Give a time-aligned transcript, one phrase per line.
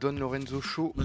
[0.00, 0.94] Don Lorenzo Show.
[0.96, 1.02] On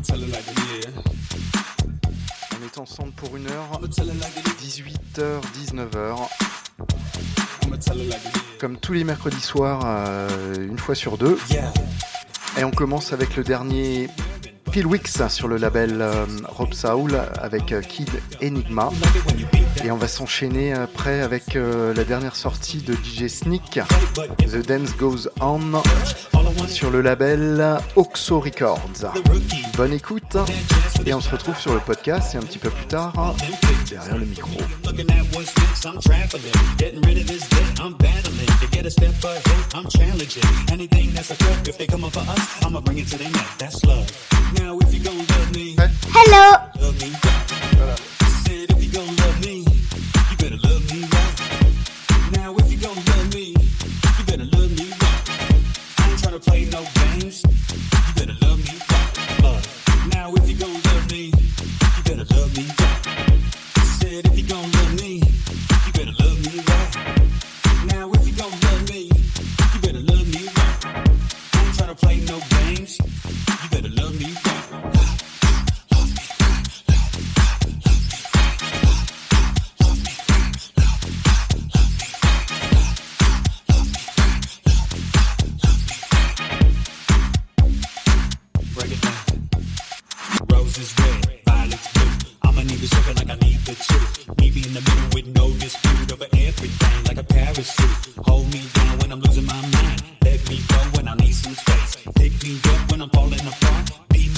[2.66, 6.17] est ensemble pour une heure, 18h, 19h.
[8.59, 11.38] Comme tous les mercredis soirs, euh, une fois sur deux.
[12.58, 14.09] Et on commence avec le dernier
[14.72, 14.88] Phil
[15.30, 18.09] sur le label euh, Rob Saul avec euh, Kid
[18.44, 18.89] Enigma.
[19.83, 23.80] Et on va s'enchaîner après avec la dernière sortie de DJ Sneak,
[24.39, 25.81] The Dance Goes On
[26.67, 29.11] sur le label Oxo Records.
[29.75, 30.38] Bonne écoute
[31.05, 33.35] et on se retrouve sur le podcast et un petit peu plus tard
[33.89, 34.49] derrière le micro.
[46.14, 46.58] Hello.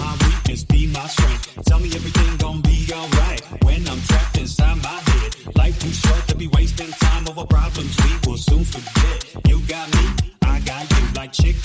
[0.03, 1.63] my weakness, be my strength.
[1.65, 5.29] Tell me everything gonna be alright when I'm trapped inside my head.
[5.55, 9.17] Life too short to be wasting time over problems we will soon forget.
[9.47, 10.05] You got me,
[10.41, 11.55] I got you, like chick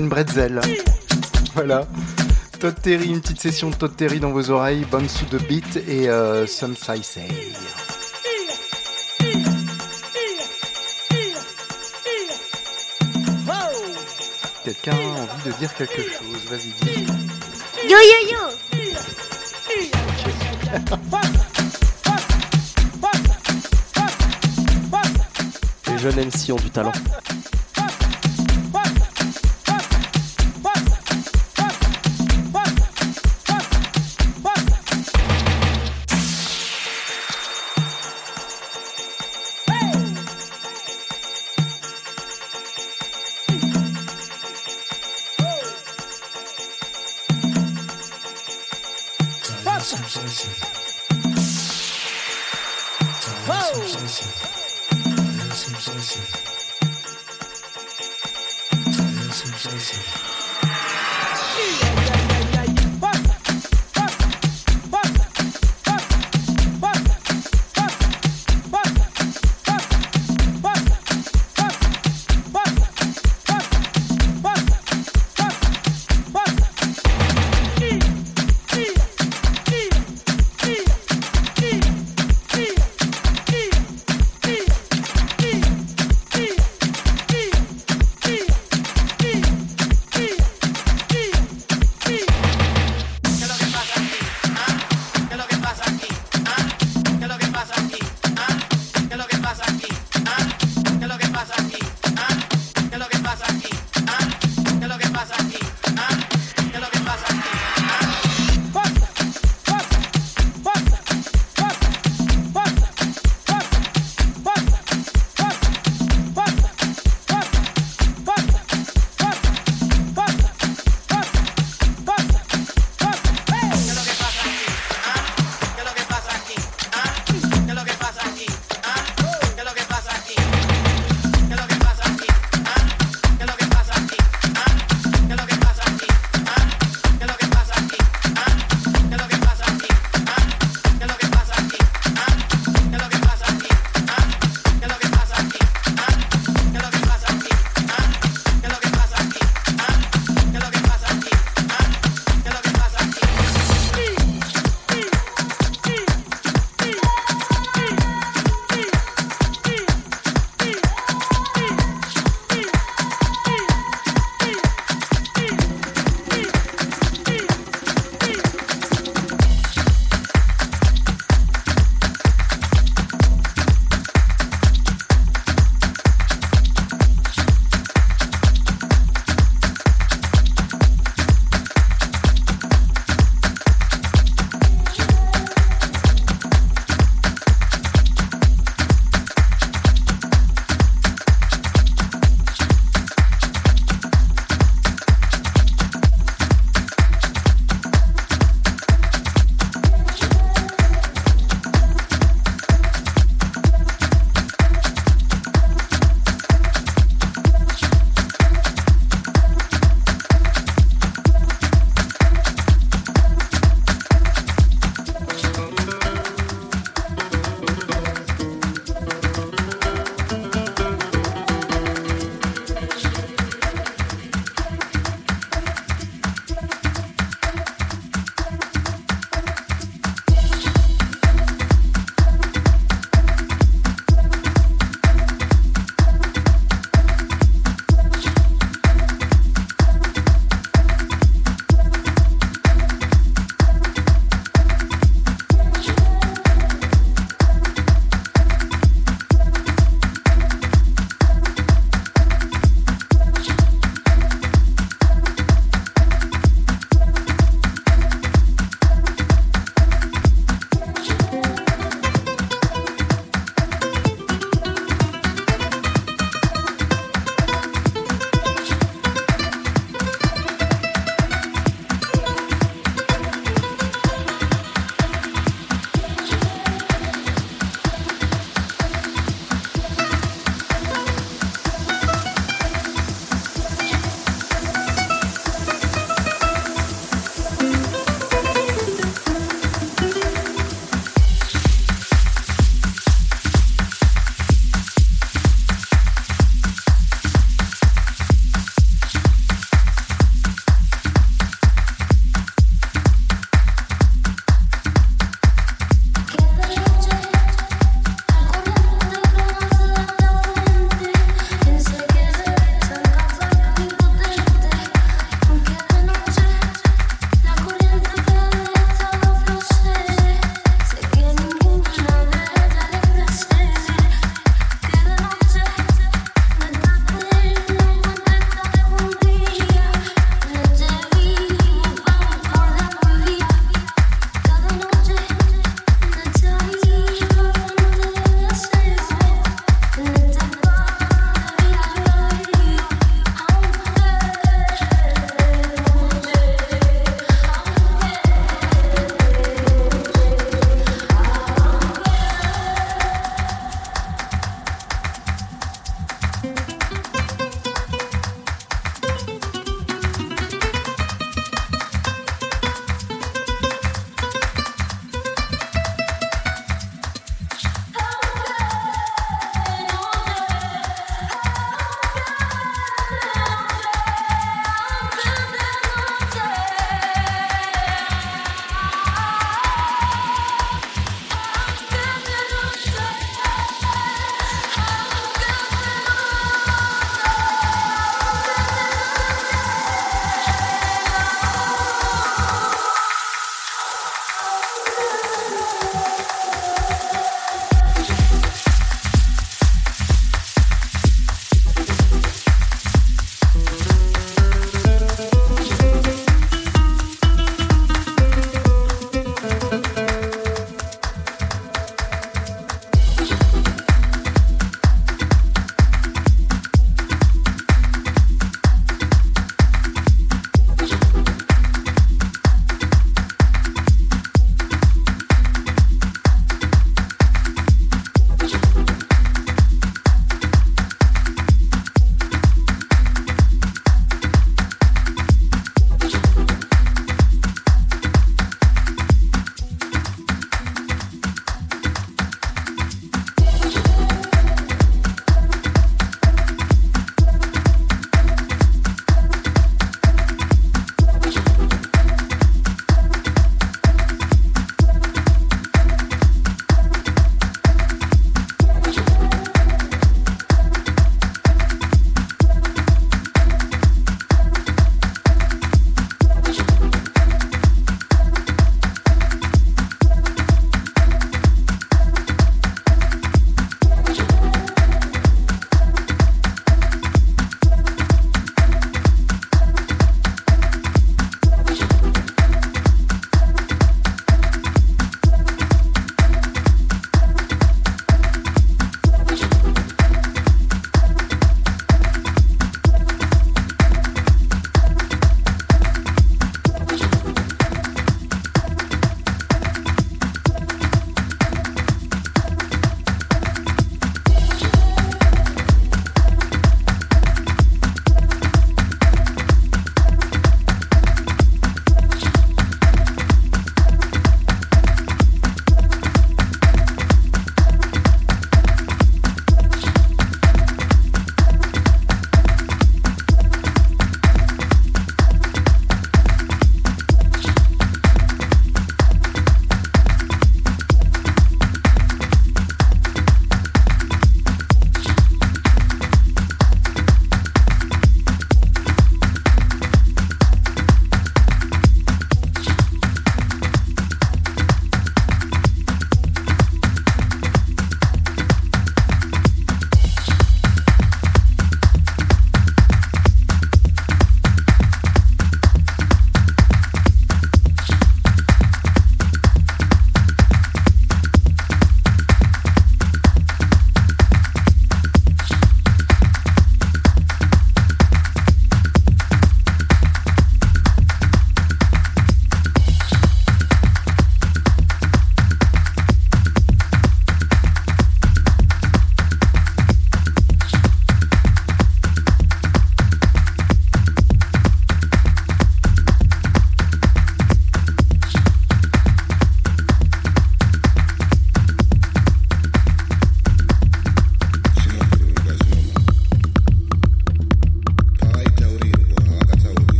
[0.00, 0.60] une bretzel.
[1.54, 1.86] Voilà.
[2.58, 5.76] Todd Terry, une petite session de Todd Terry dans vos oreilles, Bones sous de beat
[5.88, 7.28] et euh, Some Say Say.
[14.64, 17.06] Quelqu'un a envie de dire quelque chose, vas-y dis.
[17.88, 18.38] Yo yo yo
[25.88, 26.92] Les jeunes MC ont du talent.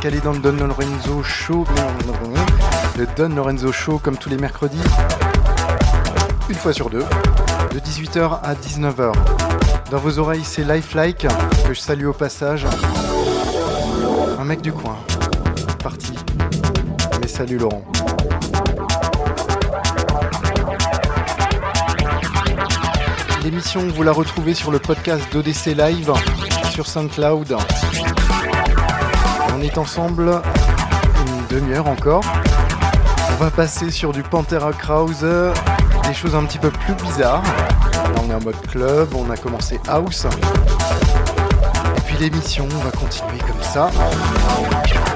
[0.00, 1.66] Calé dans le Don Lorenzo Show.
[2.96, 4.80] Le Don Lorenzo Show comme tous les mercredis.
[6.48, 7.04] Une fois sur deux.
[7.72, 9.12] De 18h à 19h.
[9.90, 11.26] Dans vos oreilles, c'est Lifelike,
[11.66, 12.66] que je salue au passage.
[14.38, 14.96] Un mec du coin.
[15.82, 16.14] Parti.
[17.20, 17.84] Mais salut Laurent.
[23.44, 26.12] L'émission, vous la retrouvez sur le podcast d'ODC Live
[26.70, 27.56] sur SoundCloud.
[29.60, 30.40] On est ensemble
[31.26, 32.24] une demi-heure encore.
[33.30, 35.26] On va passer sur du Pantera Krause,
[36.08, 37.42] des choses un petit peu plus bizarres.
[37.42, 40.24] Là, on est en mode club, on a commencé house.
[40.24, 43.90] Et puis l'émission, on va continuer comme ça.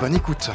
[0.02, 0.50] Bonne écoute.